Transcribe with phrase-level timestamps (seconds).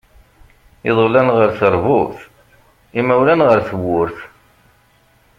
[0.89, 2.17] Iḍulan ar terbut,
[2.99, 4.17] imawlan ar tewwurt.